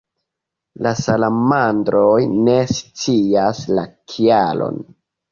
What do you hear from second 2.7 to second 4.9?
scias la kialon.